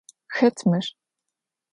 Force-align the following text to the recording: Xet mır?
Xet 0.35 0.57
mır? 0.69 0.85